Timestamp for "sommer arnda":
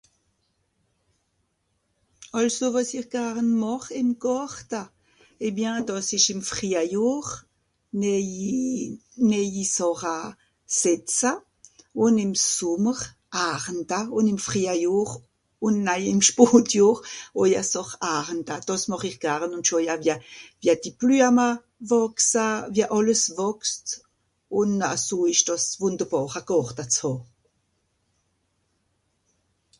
12.55-13.99